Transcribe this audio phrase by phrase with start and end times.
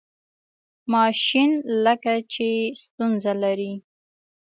[0.93, 1.51] ماشین
[1.83, 2.47] لکه چې
[2.83, 3.73] ستونزه لري.